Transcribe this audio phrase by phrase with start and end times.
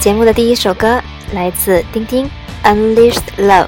[0.00, 2.24] 节目的第一首歌来自丁丁，
[2.62, 3.66] 《Unleashed Love》。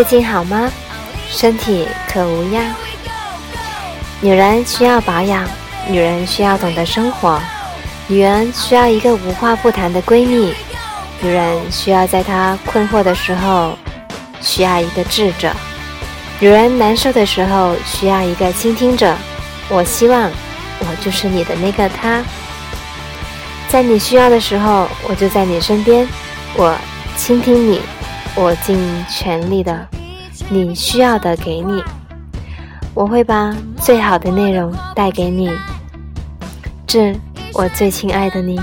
[0.00, 0.72] 最近好吗？
[1.28, 2.74] 身体可无恙？
[4.22, 5.46] 女人需要保养，
[5.90, 7.38] 女人需要懂得生活，
[8.06, 10.54] 女人需要一个无话不谈的闺蜜，
[11.20, 13.76] 女人需要在她困惑的时候
[14.40, 15.52] 需要一个智者，
[16.38, 19.14] 女人难受的时候需要一个倾听者。
[19.68, 20.30] 我希望
[20.78, 22.22] 我就是你的那个她，
[23.68, 26.08] 在你需要的时候，我就在你身边，
[26.56, 26.74] 我
[27.18, 27.82] 倾听你。
[28.36, 28.78] 我尽
[29.08, 29.86] 全力的，
[30.48, 31.82] 你需要的给你，
[32.94, 35.50] 我会把最好的内容带给你，
[36.86, 37.14] 致
[37.52, 38.58] 我最亲爱的你。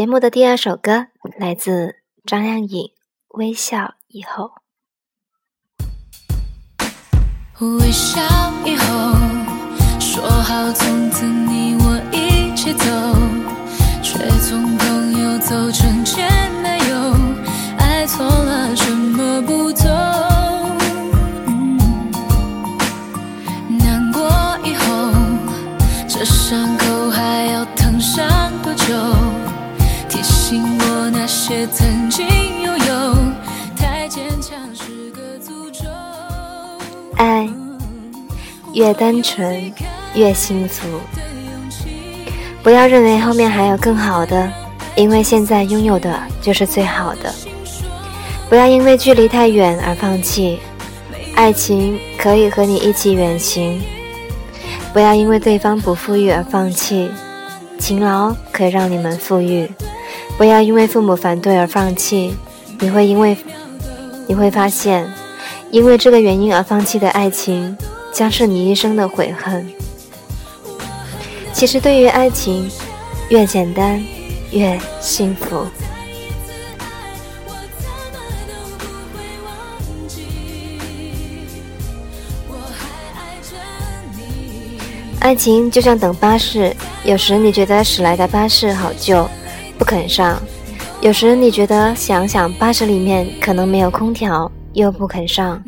[0.00, 2.84] 节目的第二首歌来自张靓颖，
[3.36, 4.50] 《微笑以后》。
[7.78, 8.18] 微笑
[8.64, 8.86] 以后，
[10.00, 12.86] 说好从此你我一起走，
[14.02, 15.89] 却从朋友走成
[38.80, 39.70] 越单纯
[40.14, 40.88] 越幸福，
[42.62, 44.50] 不要认为后面还有更好的，
[44.96, 47.30] 因为现在拥有的就是最好的。
[48.48, 50.60] 不要因为距离太远而放弃，
[51.34, 53.82] 爱情可以和你一起远行。
[54.94, 57.10] 不要因为对方不富裕而放弃，
[57.78, 59.70] 勤劳可以让你们富裕。
[60.38, 62.34] 不要因为父母反对而放弃，
[62.78, 63.36] 你会因为
[64.26, 65.06] 你会发现，
[65.70, 67.76] 因为这个原因而放弃的爱情，
[68.12, 69.66] 将是你一生的悔恨。
[71.52, 72.70] 其实，对于爱情，
[73.28, 74.02] 越简单
[74.50, 75.66] 越幸福。
[85.20, 89.28] 爱情就像等巴士，有时你觉得驶来的巴士好旧。
[89.78, 90.40] 不肯上，
[91.00, 95.58] 有时你觉得想想巴士里面可能没有空调，又不肯上；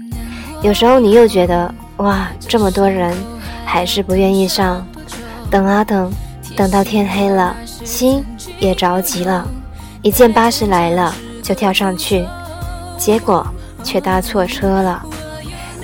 [0.62, 3.16] 有时候你又觉得哇，这么多人，
[3.64, 4.86] 还是不愿意上。
[5.50, 6.10] 等啊等，
[6.56, 7.54] 等到天黑了，
[7.84, 8.24] 心
[8.58, 9.46] 也着急了。
[10.00, 12.26] 一见巴士来了，就跳上去，
[12.96, 13.46] 结果
[13.84, 15.04] 却搭错车了，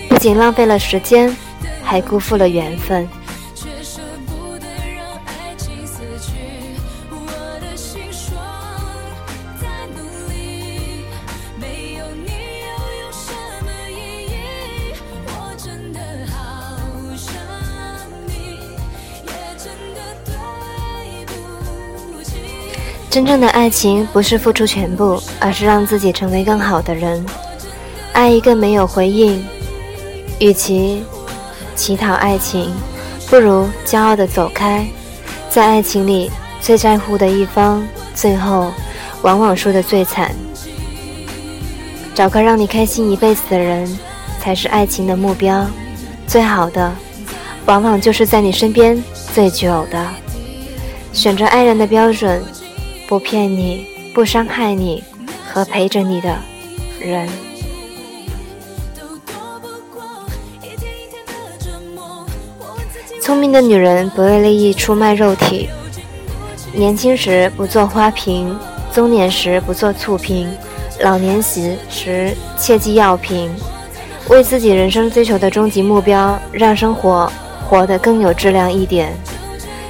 [0.09, 1.37] 不仅浪费了时间，
[1.85, 3.07] 还辜负了缘分。
[23.11, 27.25] 真正的爱情不是付出全部，而是让自己成为更好的人。
[28.13, 29.43] 爱一个没有回应，
[30.39, 31.03] 与其
[31.75, 32.71] 乞讨爱情，
[33.29, 34.87] 不如骄傲的走开。
[35.49, 37.83] 在爱情里，最在乎的一方，
[38.15, 38.71] 最后
[39.23, 40.35] 往往输得最惨。
[42.15, 43.99] 找个让你开心一辈子的人，
[44.39, 45.65] 才是爱情的目标。
[46.27, 46.93] 最好的，
[47.65, 49.03] 往往就是在你身边
[49.33, 50.07] 最久的。
[51.13, 52.43] 选择爱人的标准，
[53.09, 55.03] 不骗你，不伤害你，
[55.51, 56.37] 和陪着你的
[57.01, 57.27] 人。
[63.23, 65.71] 聪明的女人不为利益出卖肉体，
[66.75, 68.55] 年轻时不做花瓶，
[68.93, 70.47] 中年时不做醋瓶，
[71.01, 73.51] 老年时时切忌药瓶。
[74.29, 77.33] 为自己人生追求的终极目标，让生活
[77.67, 79.17] 活得更有质量一点。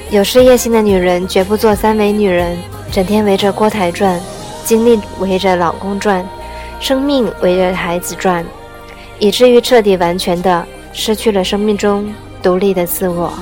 [0.09, 2.57] 有事业心的女人绝不做三维女人，
[2.91, 4.19] 整天围着锅台转，
[4.63, 6.27] 精力围着老公转，
[6.79, 8.45] 生命围着孩子转，
[9.19, 12.11] 以至于彻底完全的失去了生命中。
[12.41, 13.33] 独立的自我。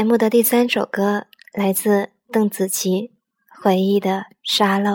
[0.00, 3.12] 节目的第三首歌来自邓紫棋，
[3.62, 4.90] 《回忆的沙漏》。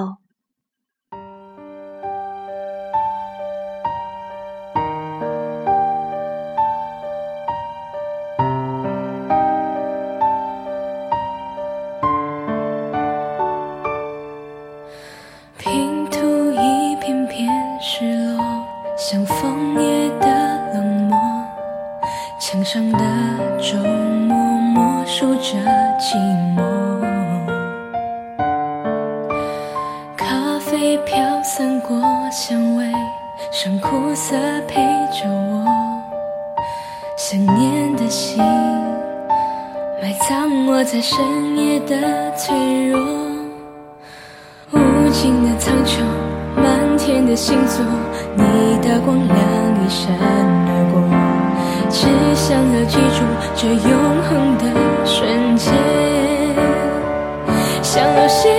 [37.36, 38.42] 想念的心
[40.02, 41.20] 埋藏我在深
[41.58, 42.56] 夜的脆
[42.88, 42.98] 弱，
[44.72, 44.78] 无
[45.10, 46.00] 尽的苍穹，
[46.56, 47.84] 满天的星座，
[48.36, 49.38] 你的光亮
[49.84, 51.04] 一闪而过，
[51.90, 53.20] 只想要记住
[53.54, 53.92] 这永
[54.24, 54.64] 恒的
[55.04, 55.74] 瞬间，
[57.82, 58.50] 像流星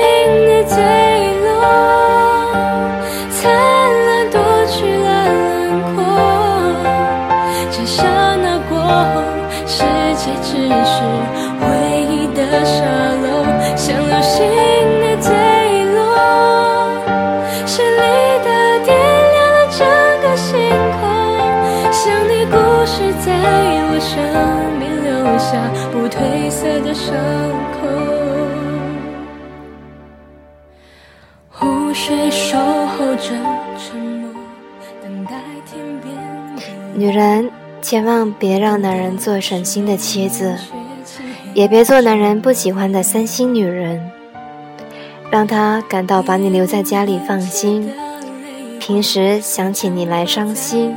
[0.45, 0.77] 的最
[24.01, 24.23] 生
[24.79, 27.15] 命留下不褪色的伤
[27.73, 27.89] 口。
[31.51, 33.31] 湖水守候着
[33.79, 34.31] 沉默，
[35.03, 35.33] 等待
[35.65, 36.15] 天边。
[36.95, 37.51] 女人
[37.81, 40.57] 千万别让男人做省心的妻子。
[41.55, 44.11] 也别做男人不喜欢的三心女人，
[45.31, 47.91] 让他感到把你留在家里放心。
[48.79, 50.95] 平时想起你来伤心，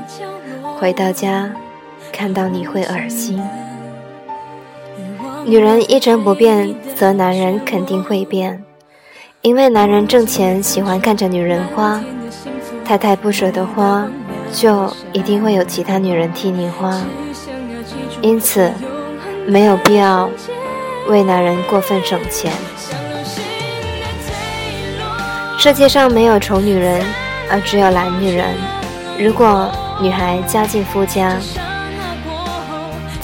[0.78, 1.50] 回到家
[2.20, 3.42] 看到你会恶心。
[5.46, 8.62] 女人一成不变，则男人肯定会变，
[9.42, 12.04] 因为男人挣钱喜欢看着女人花，
[12.84, 14.06] 太太不舍得花，
[14.52, 17.02] 就一定会有其他女人替你花。
[18.22, 18.70] 因此。
[19.48, 20.30] 没有必要
[21.08, 22.52] 为男人过分省钱。
[25.58, 27.02] 世界上没有丑女人，
[27.50, 28.46] 而只有懒女人。
[29.18, 31.36] 如果女孩家境富家，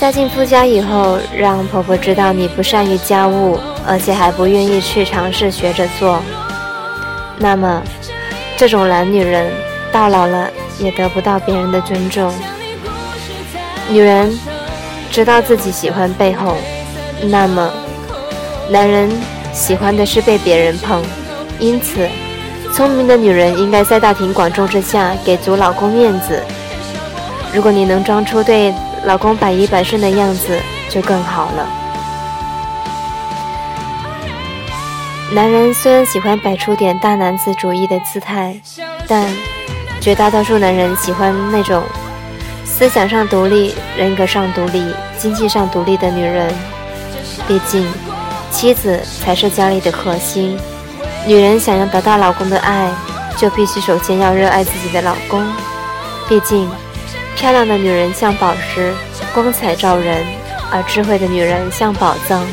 [0.05, 6.21] 嫁进夫家以后，让婆婆知道你不善于家务，而且还不愿意去尝试学着做，
[7.39, 7.81] 那么
[8.55, 9.51] 这种懒女人
[9.91, 10.47] 到老了
[10.77, 12.31] 也得不到别人的尊重。
[13.89, 14.31] 女人。
[15.09, 16.55] 知道自己喜欢背后，
[17.23, 17.71] 那么
[18.69, 19.09] 男人
[19.53, 21.01] 喜欢的是被别人捧。
[21.57, 22.07] 因此，
[22.71, 26.43] 聪明的女人应该在大庭广众之下给足老公面子。
[27.53, 28.71] 如果你能装出对
[29.05, 30.59] 老公百依百顺的样子，
[30.89, 31.67] 就更好了。
[35.31, 38.59] 男人虽然喜欢摆出点大男子主义的姿态，
[39.07, 39.27] 但
[40.01, 41.83] 绝大多数男人喜欢那种。
[42.63, 46.53] 思想上独立，人格上独立，经济上独立的女人。
[47.47, 47.87] 毕竟，
[48.51, 50.57] 妻子才是家里的核心。
[51.25, 52.89] 女人想要得到老公的爱，
[53.37, 55.41] 就必须首先要热爱自己的老公。
[56.27, 56.69] 毕竟，
[57.35, 58.93] 漂亮的女人像宝石，
[59.33, 60.23] 光彩照人；
[60.71, 62.43] 而智慧的女人像宝藏，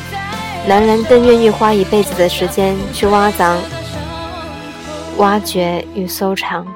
[0.66, 3.56] 男人更愿意花一辈子的时间去挖藏、
[5.16, 6.66] 挖掘与收藏。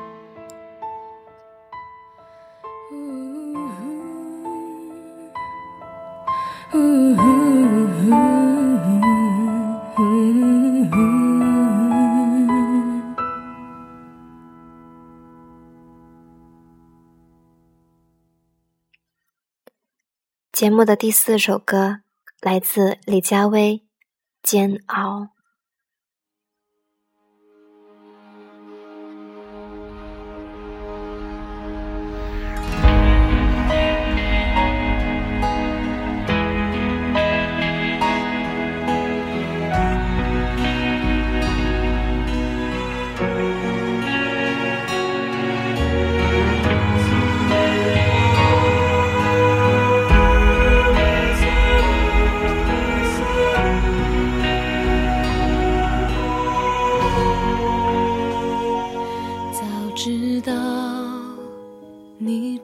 [20.56, 21.98] 节目的第四首歌
[22.40, 23.72] 来自李佳薇，
[24.42, 25.20] 《煎熬》。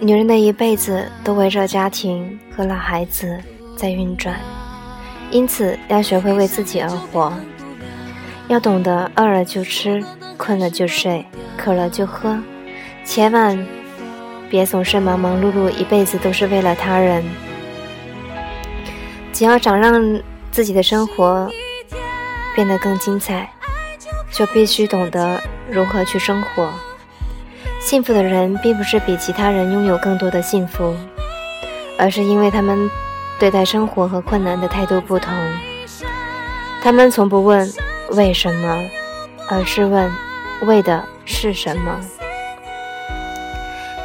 [0.00, 3.36] 女人的一辈子都围着家庭和老孩子
[3.76, 4.36] 在运转，
[5.30, 7.32] 因此要学会为自己而活，
[8.46, 10.02] 要懂得饿了就吃，
[10.36, 11.24] 困了就睡，
[11.56, 12.38] 渴了就喝，
[13.04, 13.66] 千万
[14.48, 17.24] 别总是忙忙碌碌，一辈子都是为了他人。
[19.32, 20.20] 只要想让
[20.52, 21.50] 自己的生活
[22.54, 23.50] 变得更精彩，
[24.30, 26.72] 就必须懂得如何去生活。
[27.88, 30.94] 幸福的人并不是比其他人拥有更多的幸福，
[31.96, 32.78] 而是因为他们
[33.38, 35.32] 对待生活和困难的态度不同。
[36.82, 37.66] 他们从不问
[38.10, 38.78] 为什么，
[39.48, 40.12] 而是问
[40.66, 41.98] 为的是什么。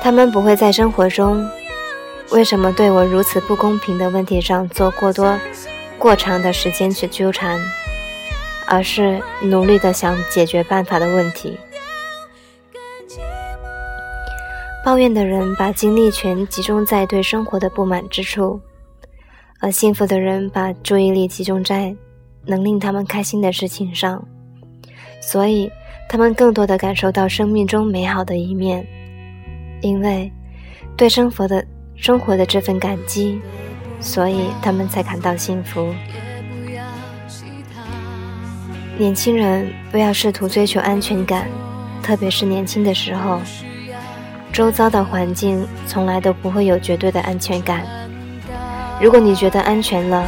[0.02, 1.46] 他们不会在生活中
[2.30, 5.38] 为什么对我如此不公平的问题上做过多、
[5.98, 7.60] 过长的时间去纠缠，
[8.66, 11.60] 而是努力的想解决办法的问题。
[14.84, 18.60] 抱怨的人把精力全集中在对生活的不满之处，
[19.62, 21.96] 而幸福的人把注意力集中在
[22.46, 24.22] 能令他们开心的事情上，
[25.22, 25.72] 所以
[26.10, 28.86] 他们更多的感受到生命中美好的一面，
[29.82, 30.30] 因为
[30.98, 33.40] 对生活的生活的这份感激，
[34.02, 35.94] 所以他们才感到幸福。
[38.98, 41.48] 年轻人不要试图追求安全感，
[42.04, 43.40] 特别是年轻的时候。
[44.54, 47.84] 周遭的环境从来都不会有绝对的安全感。
[49.02, 50.24] 如果你觉得安全了，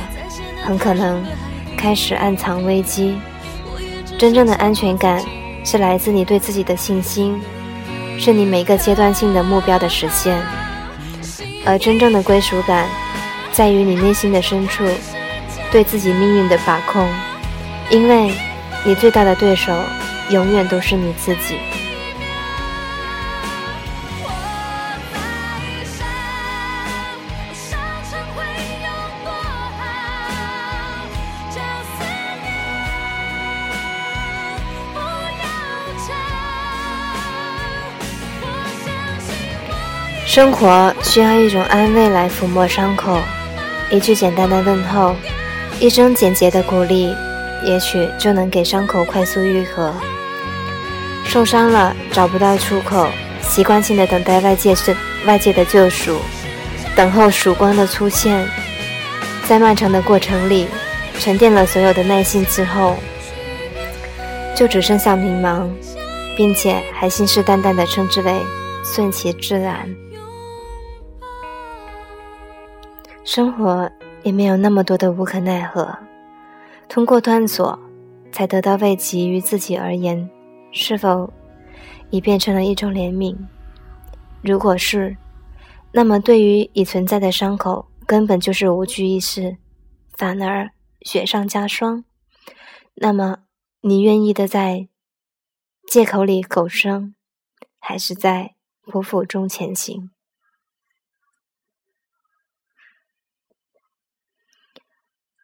[0.63, 1.23] 很可能
[1.77, 3.19] 开始暗藏危机。
[4.17, 5.23] 真正的安全感
[5.63, 7.39] 是来自你对自己的信心，
[8.17, 10.35] 是你每个阶段性的目标的实现。
[11.63, 12.87] 而真正的归属感，
[13.51, 14.83] 在于你内心的深处
[15.71, 17.07] 对自己命运的把控，
[17.91, 18.33] 因为
[18.83, 19.71] 你最大的对手
[20.31, 21.59] 永远都是你自己。
[40.35, 43.17] 生活需要一种安慰来抚摸伤口，
[43.89, 45.15] 一句简单的问候，
[45.79, 47.15] 一声简洁的鼓励，
[47.63, 49.93] 也许就能给伤口快速愈合。
[51.23, 53.07] 受伤了找不到出口，
[53.41, 54.93] 习惯性的等待外界是
[55.25, 56.17] 外界的救赎，
[56.97, 58.45] 等候曙光的出现，
[59.47, 60.67] 在漫长的过程里，
[61.17, 62.97] 沉淀了所有的耐心之后，
[64.53, 65.65] 就只剩下迷茫，
[66.35, 68.33] 并且还信誓旦旦的称之为
[68.83, 69.95] 顺其自然。
[73.25, 73.91] 生活
[74.21, 75.97] 也没有那么多的无可奈何，
[76.87, 77.77] 通过探索，
[78.31, 79.27] 才得到慰藉。
[79.27, 80.29] 于自己而言，
[80.71, 81.33] 是否
[82.11, 83.35] 已变成了一种怜悯？
[84.43, 85.17] 如果是，
[85.91, 89.57] 那么对于已存在的伤口，根本就是无惧一试，
[90.15, 90.69] 反而
[91.01, 92.05] 雪上加霜。
[92.93, 93.39] 那么，
[93.81, 94.87] 你愿意的在
[95.87, 97.15] 借口里狗生，
[97.79, 98.53] 还是在
[98.85, 100.11] 匍匐中前行？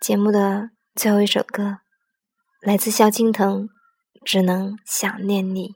[0.01, 1.77] 节目的最后一首歌，
[2.60, 3.65] 来自萧敬腾，
[4.25, 5.67] 《只能想念你》。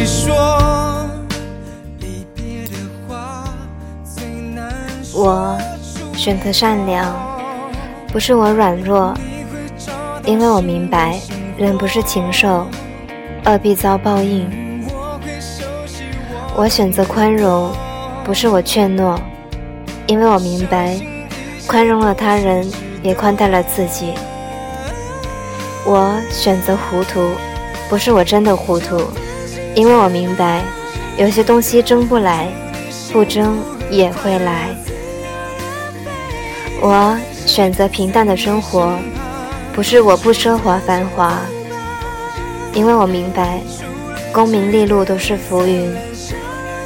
[0.00, 1.06] 你说
[1.98, 3.44] 离别的话
[5.12, 5.58] 我
[6.16, 7.14] 选择善良，
[8.10, 9.12] 不是我软弱，
[10.24, 11.20] 因为我明白
[11.58, 12.66] 人不是禽兽，
[13.44, 14.48] 恶必遭报应。
[16.56, 17.70] 我选择宽容，
[18.24, 19.18] 不是我怯懦，
[20.06, 20.98] 因为我明白
[21.66, 22.66] 宽容了他人，
[23.02, 24.14] 也宽待了自己。
[25.84, 27.32] 我选择糊涂，
[27.90, 28.98] 不是我真的糊涂，
[29.74, 30.62] 因为我明白
[31.16, 32.48] 有些东西争不来，
[33.12, 33.58] 不争
[33.90, 34.68] 也会来。
[36.80, 38.98] 我选择平淡的生活，
[39.72, 41.38] 不是我不奢华繁华，
[42.72, 43.60] 因为我明白，
[44.32, 45.94] 功名利禄都是浮云，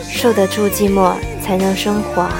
[0.02, 1.12] 受得住寂寞
[1.42, 2.30] 才能升华。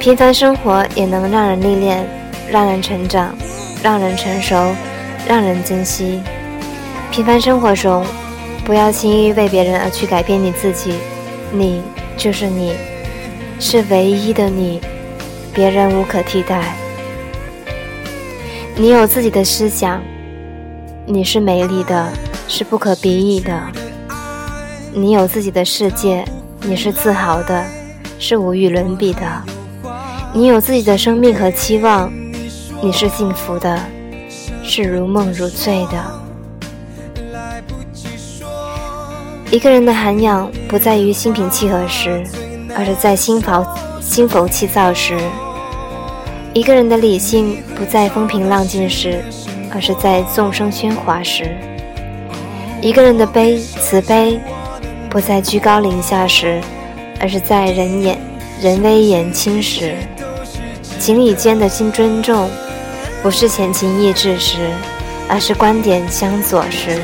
[0.00, 2.06] 平凡生活也能让人历练，
[2.50, 3.34] 让人成长，
[3.82, 4.74] 让人成熟，
[5.26, 6.20] 让人珍惜。
[7.14, 8.04] 平凡生活中，
[8.64, 10.94] 不要轻易为别人而去改变你自己，
[11.52, 11.80] 你
[12.16, 12.72] 就是你。
[13.60, 14.80] 是唯一的你，
[15.52, 16.74] 别人无可替代。
[18.74, 20.02] 你有自己的思想，
[21.06, 22.12] 你是美丽的，
[22.48, 23.62] 是不可比拟的。
[24.92, 26.24] 你有自己的世界，
[26.62, 27.64] 你是自豪的，
[28.18, 29.22] 是无与伦比的。
[30.32, 32.12] 你有自己的生命和期望，
[32.82, 33.78] 你是幸福的，
[34.64, 36.23] 是如梦如醉的。
[39.54, 42.24] 一个人的涵养，不在于心平气和时。
[42.76, 43.64] 而是在心浮
[44.00, 45.16] 心浮气躁时，
[46.52, 49.22] 一个人的理性不在风平浪静时，
[49.72, 51.44] 而是在众生喧哗时；
[52.80, 54.40] 一个人的悲慈悲
[55.08, 56.60] 不在居高临下时，
[57.20, 58.18] 而是在人言
[58.60, 59.92] 人微言轻时；
[60.98, 62.50] 情侣间的心尊重
[63.22, 64.56] 不是闲情逸致时，
[65.28, 66.98] 而是观点相左时；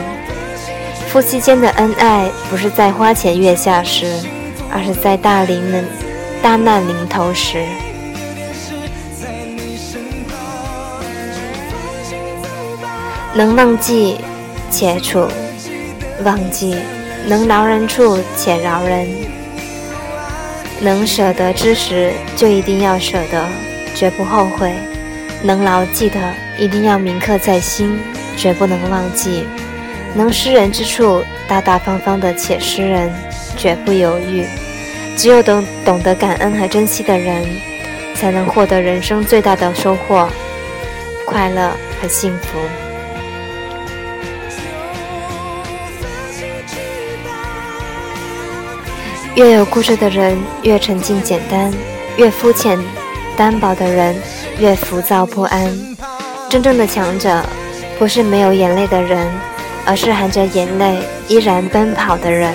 [1.12, 4.06] 夫妻间的恩爱不是在花前月下时。
[4.72, 5.84] 而是在大临门、
[6.40, 7.64] 大难临头时，
[13.34, 14.18] 能忘记
[14.70, 15.26] 且处，
[16.22, 16.76] 忘记
[17.26, 19.08] 能饶人处且饶人，
[20.78, 23.44] 能舍得之时就一定要舍得，
[23.96, 24.70] 绝不后悔；
[25.42, 26.16] 能牢记的
[26.56, 27.98] 一定要铭刻在心，
[28.36, 29.42] 绝不能忘记；
[30.14, 33.12] 能施人之处，大大方方的且施人。
[33.56, 34.46] 绝不犹豫。
[35.18, 37.44] 只有懂懂得感恩和珍惜的人，
[38.14, 40.26] 才能获得人生最大的收获——
[41.26, 41.70] 快乐
[42.00, 42.58] 和幸福。
[49.34, 51.70] 越有故事的人越沉静简单，
[52.16, 52.78] 越肤浅
[53.36, 54.16] 单薄的人
[54.58, 55.70] 越浮躁不安。
[56.48, 57.44] 真正的强者，
[57.98, 59.30] 不是没有眼泪的人，
[59.86, 62.54] 而是含着眼泪依然奔跑的人。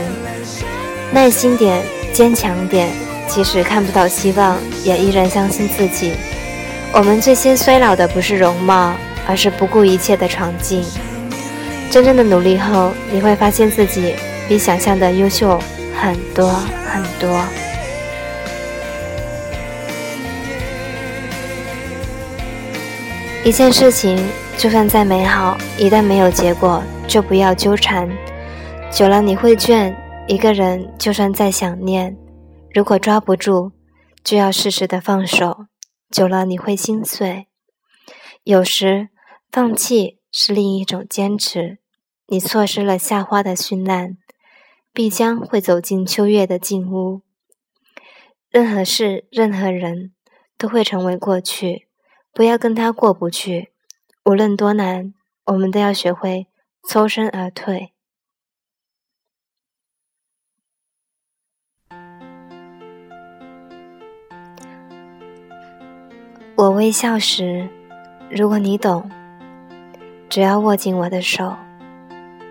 [1.11, 2.89] 耐心点，坚强点，
[3.27, 6.13] 即使看不到希望，也依然相信自己。
[6.93, 8.93] 我们最先衰老的不是容貌，
[9.27, 10.83] 而是不顾一切的闯劲。
[11.91, 14.15] 真正的努力后，你会发现自己
[14.47, 15.61] 比想象的优秀
[15.95, 16.49] 很多
[16.85, 17.41] 很多。
[23.43, 24.17] 一件事情
[24.65, 28.09] 就算再美好，一旦没有结果，就不要纠缠，
[28.91, 29.95] 久了你会倦。
[30.27, 32.17] 一个人就算再想念，
[32.73, 33.73] 如果抓不住，
[34.23, 35.67] 就要适时的放手。
[36.09, 37.45] 久了你会心碎。
[38.43, 39.09] 有时
[39.51, 41.77] 放弃是另一种坚持。
[42.25, 44.17] 你错失了夏花的绚烂，
[44.91, 47.21] 必将会走进秋月的静屋。
[48.49, 50.13] 任何事、任何人
[50.57, 51.87] 都会成为过去，
[52.33, 53.74] 不要跟他过不去。
[54.27, 55.13] 无论多难
[55.45, 56.47] 我们都要学会
[56.89, 57.93] 抽身而退。
[66.55, 67.69] 我微笑时
[68.31, 69.07] 如果你懂
[70.27, 71.55] 只要握紧我的手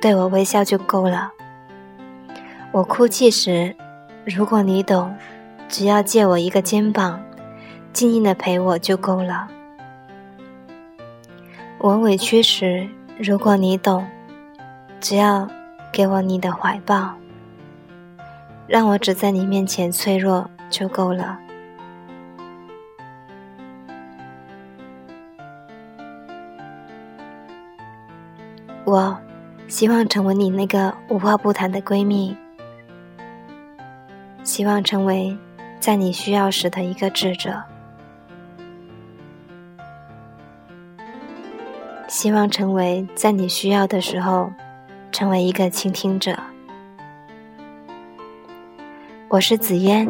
[0.00, 1.32] 对我微笑就够了。
[2.70, 3.74] 我哭泣时
[4.24, 5.12] 如果你懂
[5.68, 7.20] 只要借我一个肩膀
[7.92, 9.48] 静静的陪我就够了
[11.84, 14.06] 我委屈时，如果你懂，
[15.02, 15.46] 只要
[15.92, 17.12] 给我你的怀抱，
[18.66, 21.38] 让我只在你面前脆弱就够了。
[28.86, 29.14] 我
[29.68, 32.34] 希望成为你那个无话不谈的闺蜜。
[34.42, 35.36] 希望成为
[35.78, 37.62] 在你需要时的一个智者，
[42.24, 44.50] 希望成为在你需要的时候，
[45.12, 46.34] 成为一个倾听者。
[49.28, 50.08] 我是紫嫣，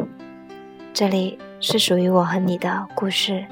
[0.93, 3.45] 这里是属于我和你的故事。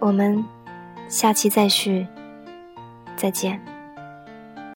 [0.00, 0.44] 我们
[1.06, 2.04] 下期再续，
[3.14, 3.62] 再见。